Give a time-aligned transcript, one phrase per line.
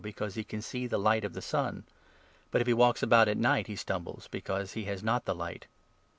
[0.03, 1.83] because he can see the light of the sun;
[2.49, 5.35] but, if he walks about to at night, he stumbles, because he has not the
[5.35, 5.67] light."